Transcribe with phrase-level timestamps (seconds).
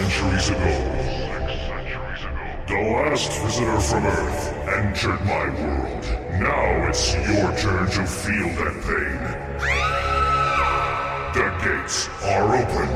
[0.00, 0.74] centuries ago.
[2.68, 6.04] The last visitor from Earth entered my world.
[6.40, 9.20] Now it's your turn to feel that pain.
[11.34, 12.90] The gates are open.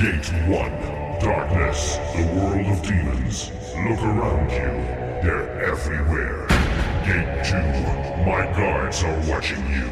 [0.00, 1.20] Gate 1.
[1.20, 3.50] Darkness, the world of demons.
[3.74, 4.72] Look around you.
[5.24, 6.46] They're everywhere.
[7.04, 7.56] Gate 2.
[8.30, 9.88] My guards are watching you.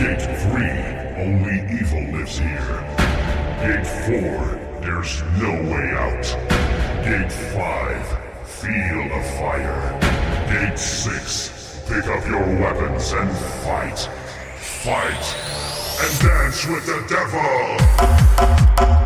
[0.00, 1.24] Gate 3.
[1.24, 3.03] Only evil lives here.
[3.64, 4.12] Gate 4.
[4.82, 6.26] There's no way out.
[7.02, 8.46] Gate 5.
[8.46, 9.80] Feel the fire.
[10.52, 11.80] Gate 6.
[11.88, 13.30] Pick up your weapons and
[13.64, 14.00] fight.
[14.58, 15.24] Fight.
[15.98, 19.03] And dance with the devil!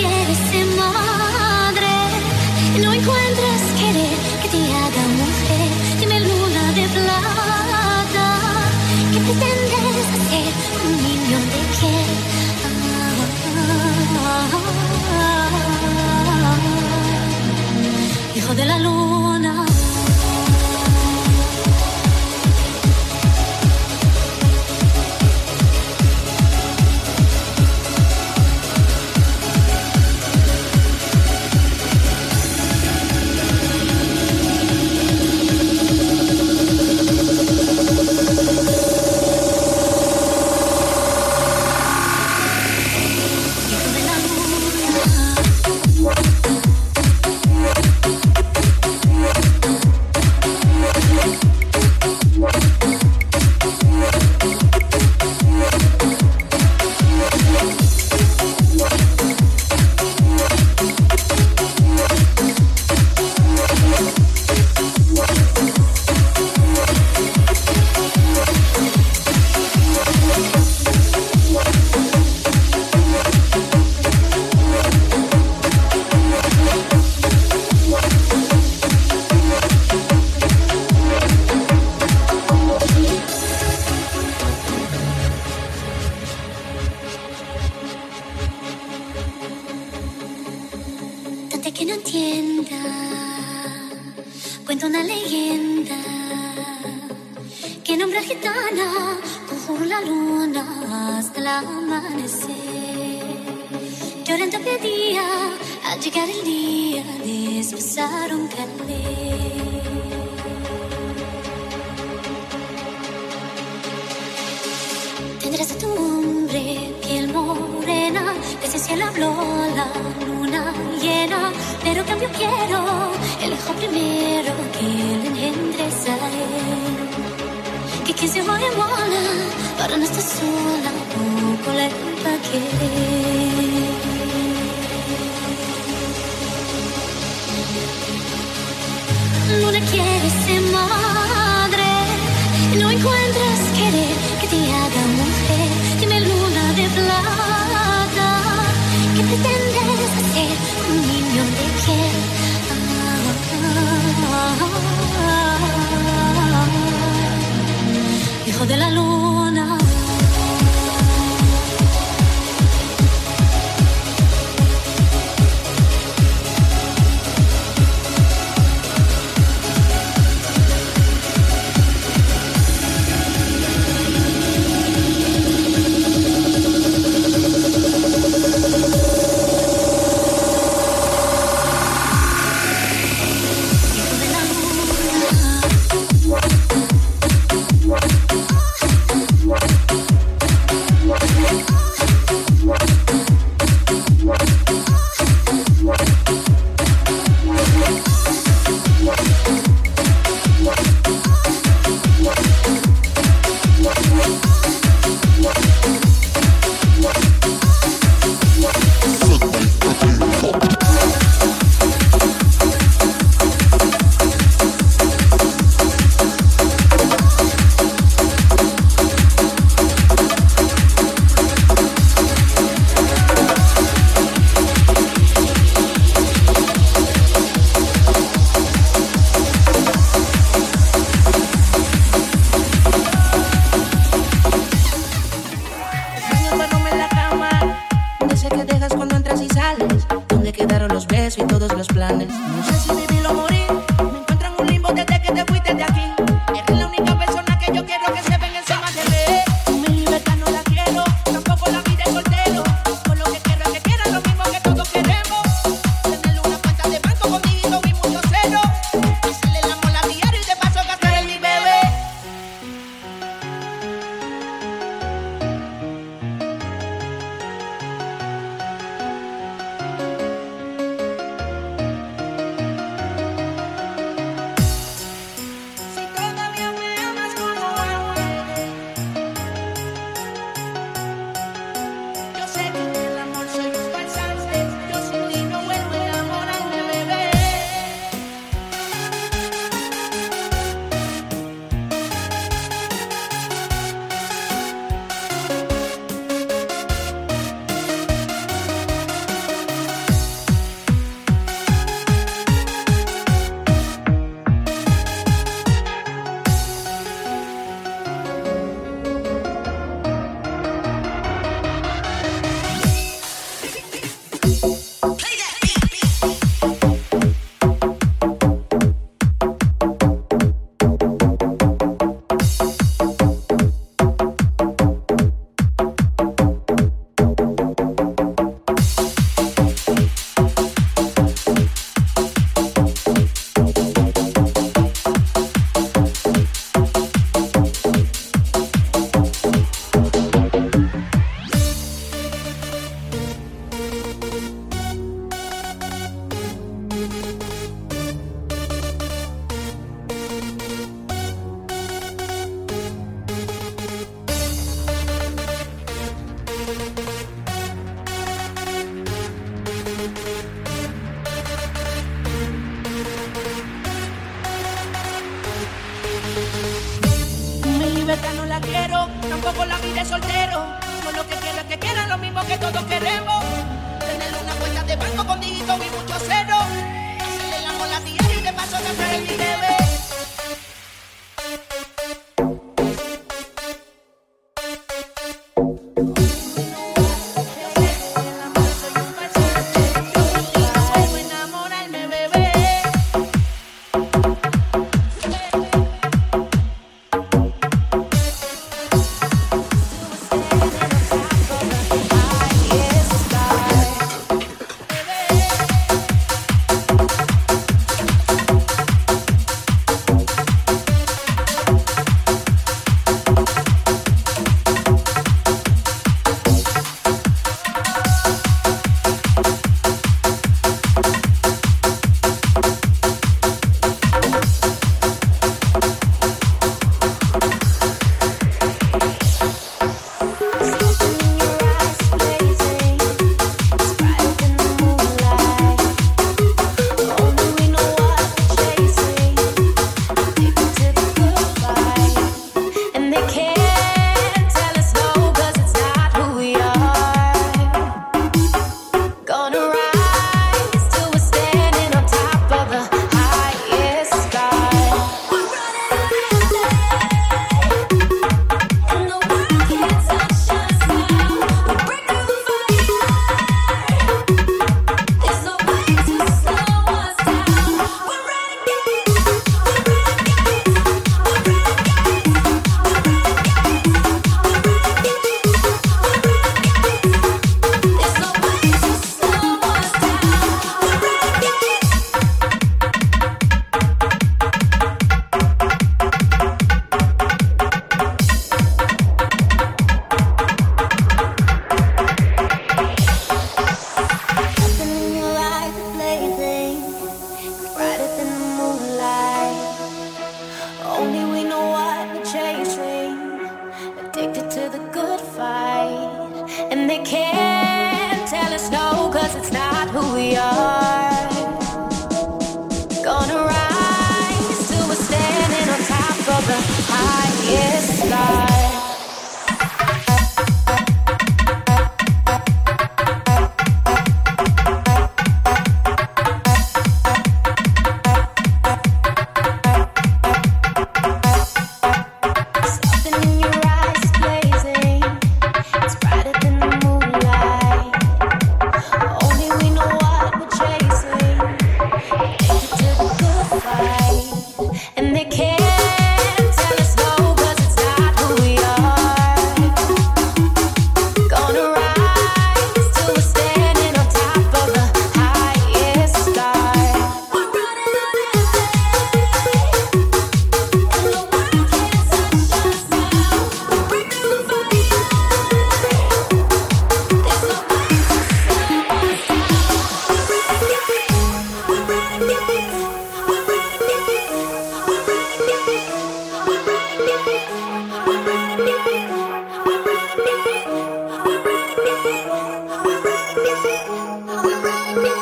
[0.00, 0.08] Pagué.
[0.08, 1.92] Luna quiere ser madre,
[2.80, 5.68] no encuentras querer que te haga mujer.
[5.98, 8.26] Dime luna de plata,
[9.12, 11.96] ¿qué pretendes hacer con un niño de qué?
[18.38, 19.09] Hijo de la luna.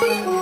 [0.01, 0.38] 我。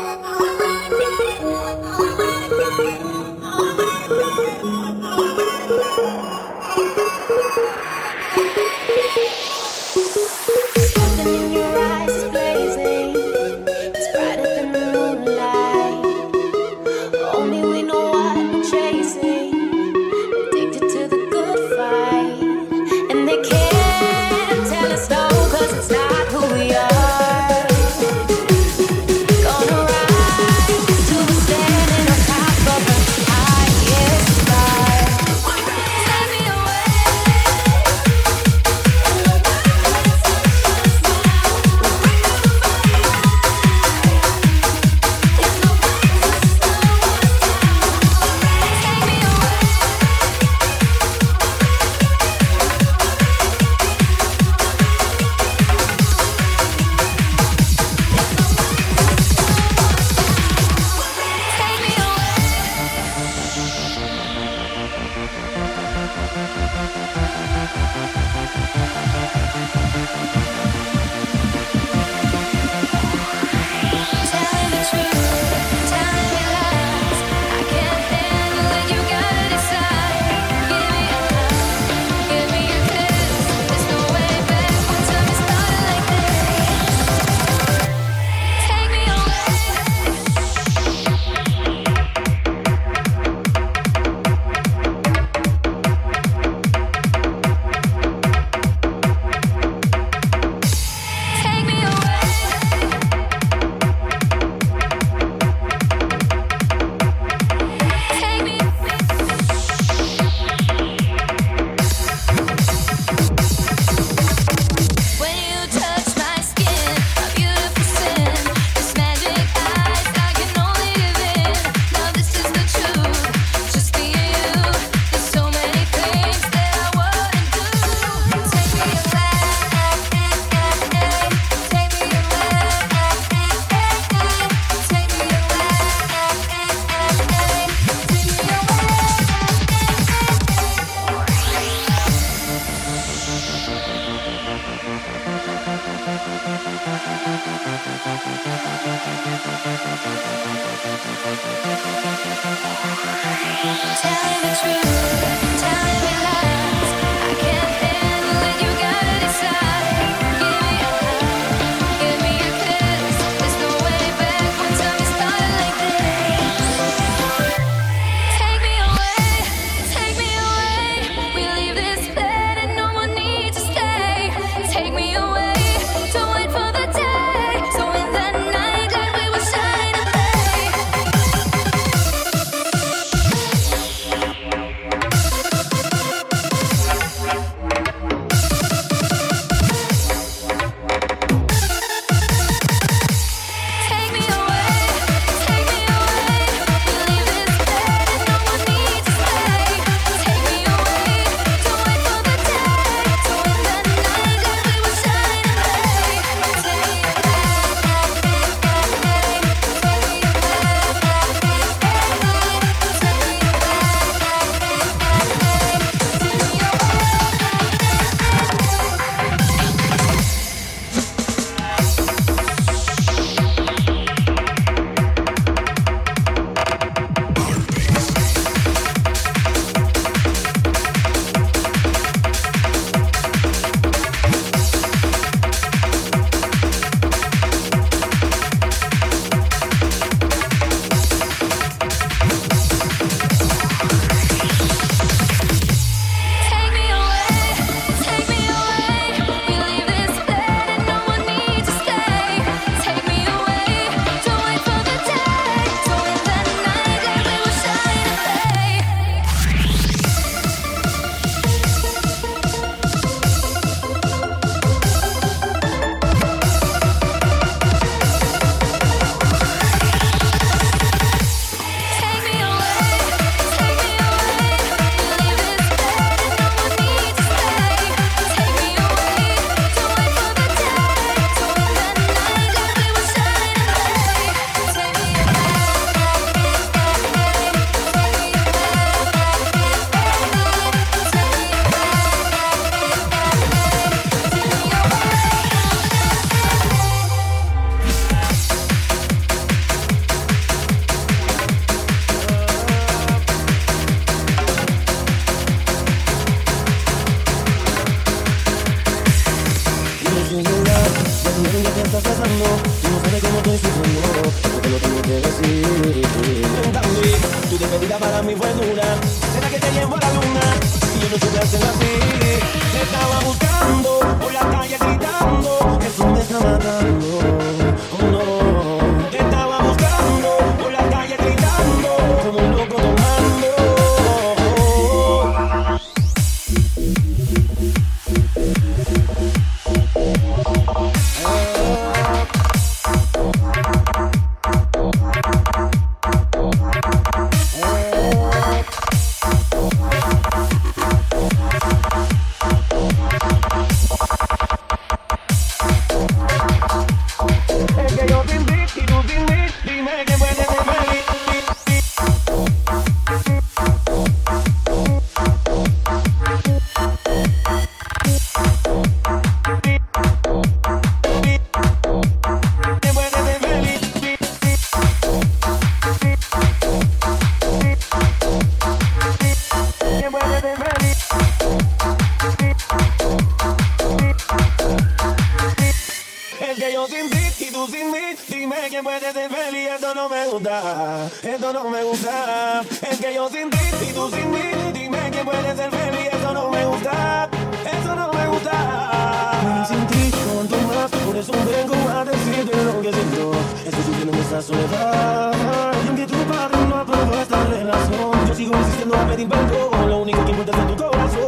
[408.87, 409.71] no me invento.
[409.89, 411.26] Lo único que importa es tu corazón.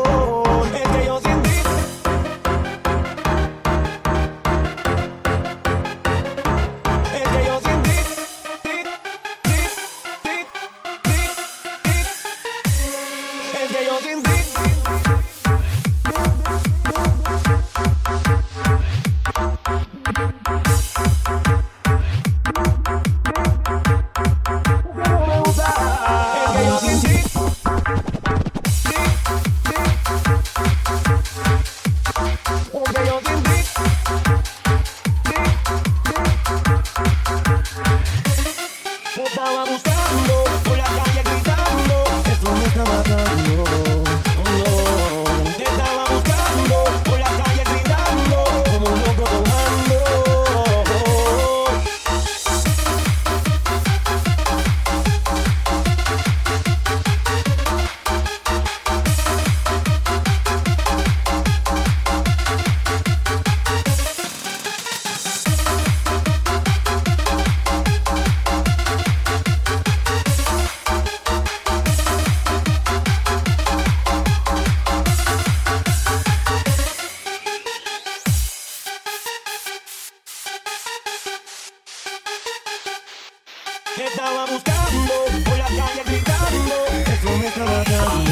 [84.00, 85.12] Estaba buscando
[85.44, 88.27] por la calle gritando, eso me estaba dando.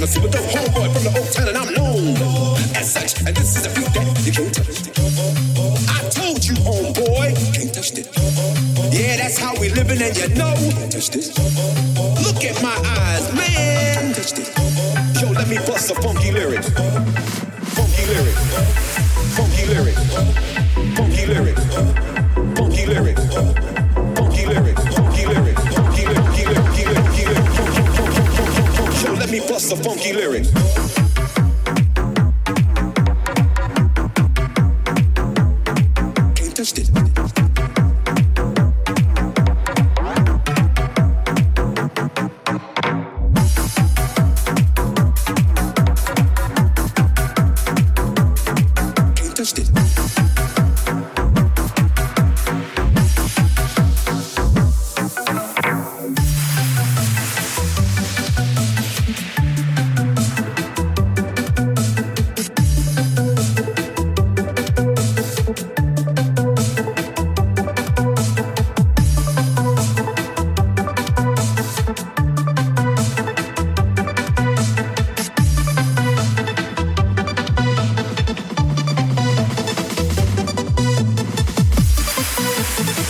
[0.00, 2.16] pharmacy with the homeboy from the old town, and I'm known
[2.74, 3.20] as such.
[3.20, 4.68] And this is a few that you can't touch.
[4.68, 4.98] It.
[5.90, 8.08] I told you, homeboy, can't touch it.
[8.92, 10.54] Yeah, that's how we living, and you know.
[10.88, 11.36] Touch this.
[12.24, 14.14] Look at my eyes, man.
[14.14, 14.48] Touch this.
[15.20, 16.64] Yo, let me bust a funky lyric.
[16.64, 18.36] Funky lyric.
[19.36, 20.49] Funky lyric.
[29.70, 30.89] the funky lyrics.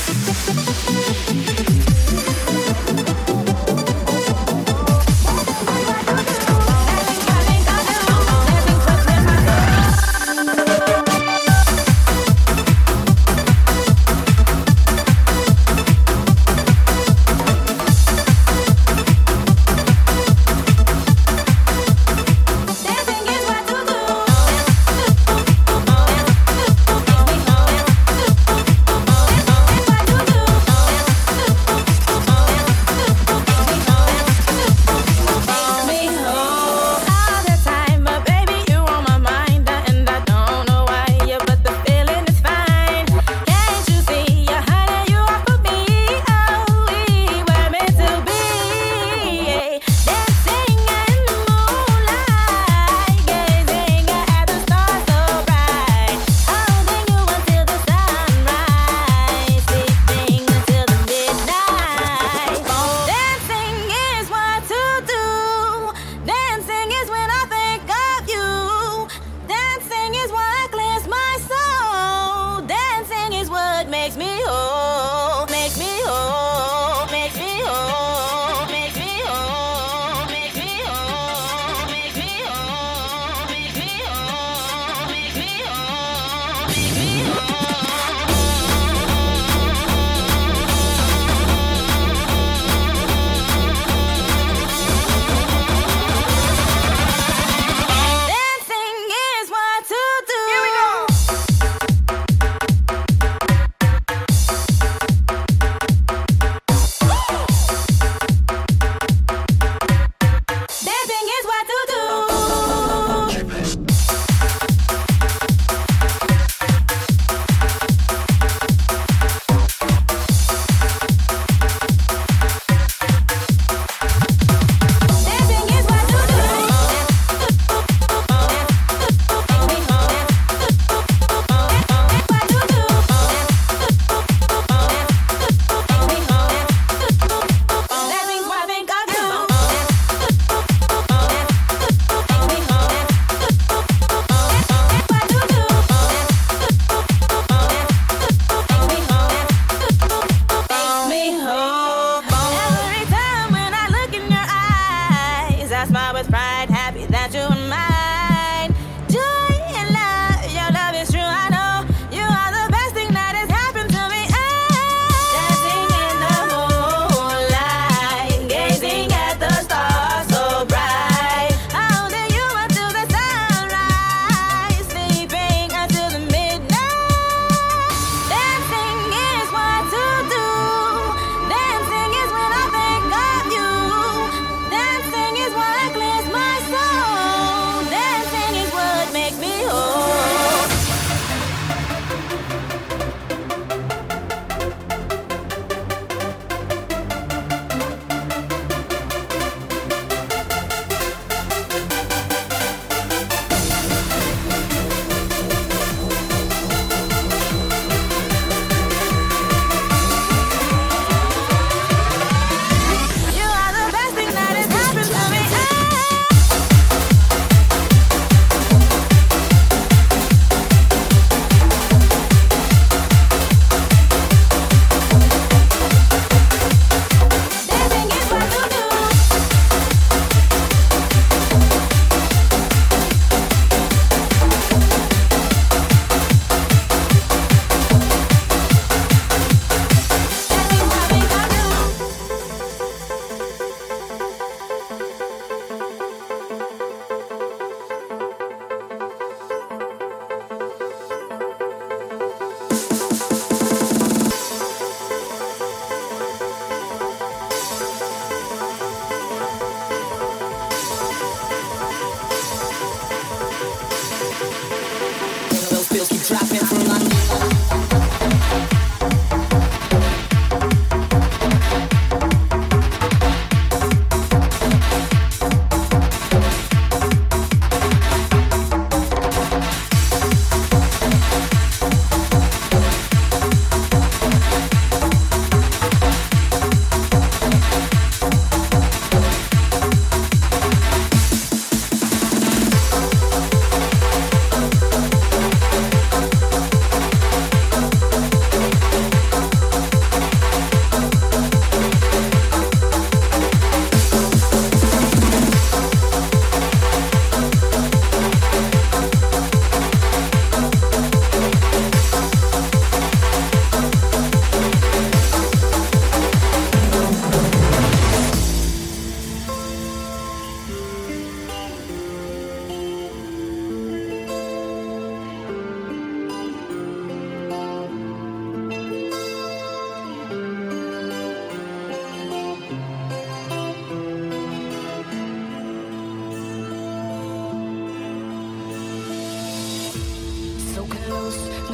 [0.00, 1.29] フフフフ。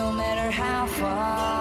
[0.07, 1.55] no matter how far.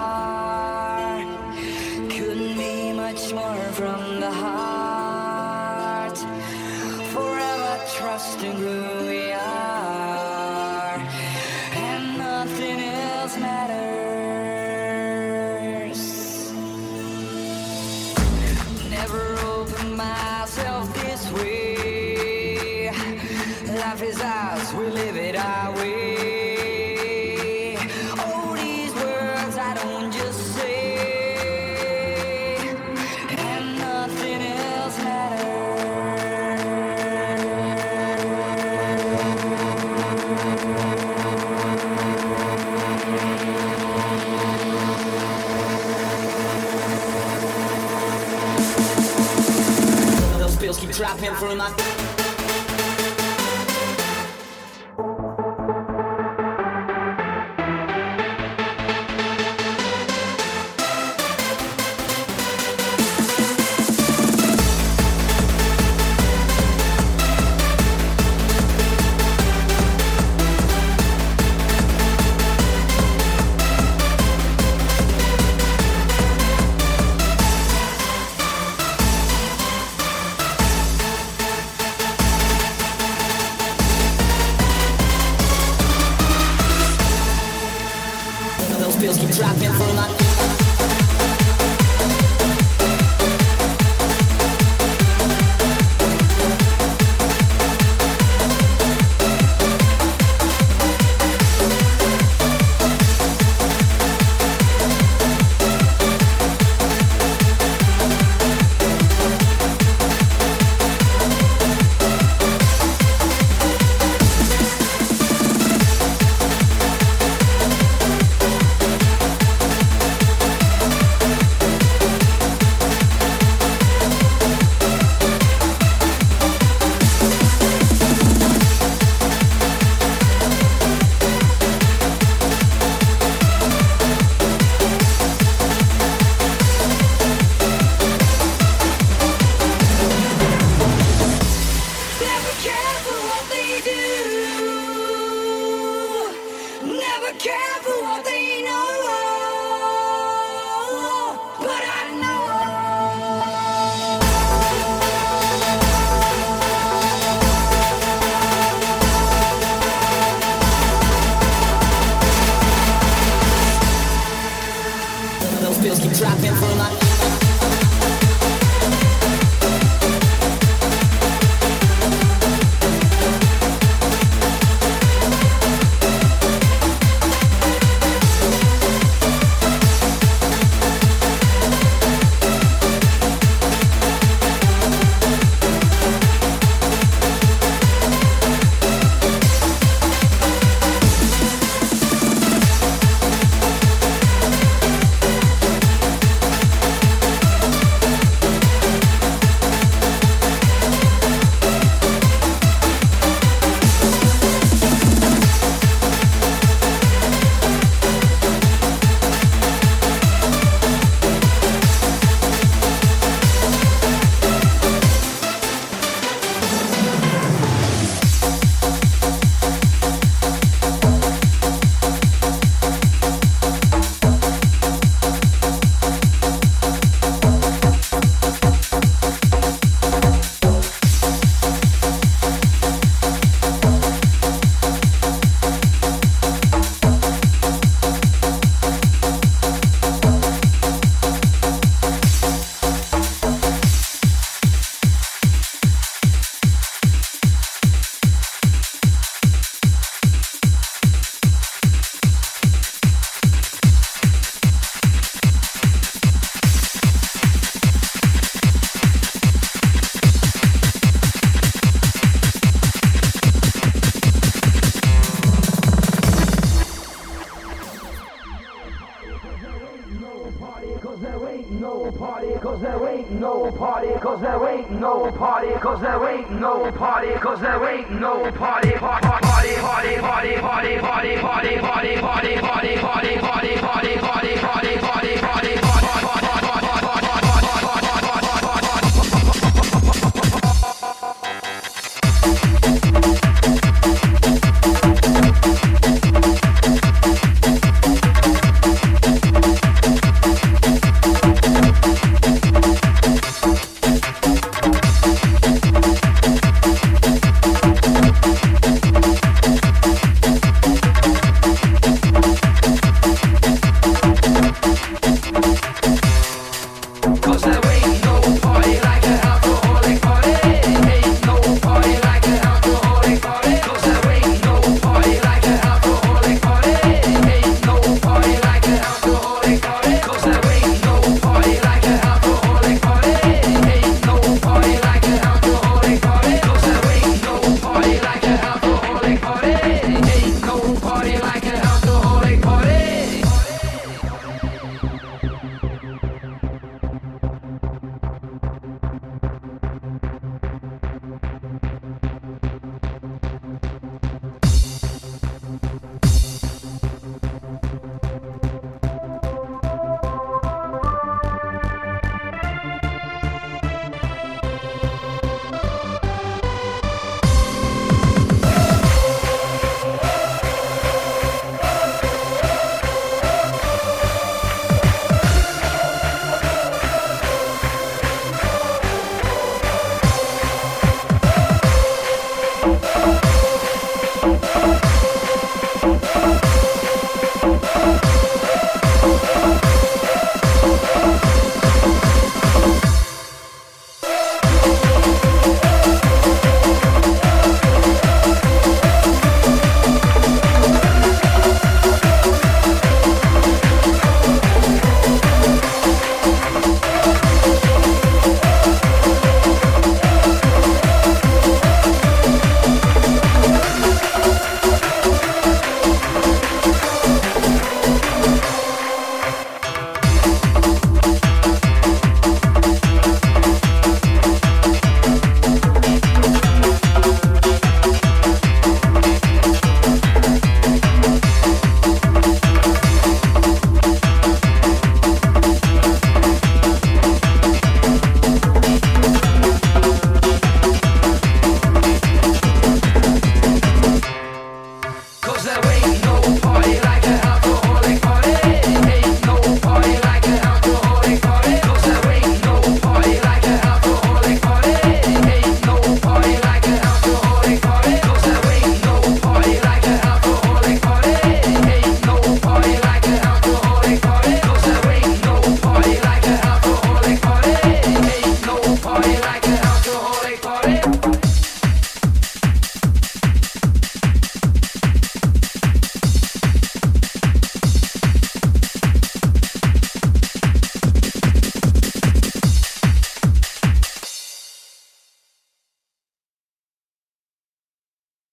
[51.56, 51.85] My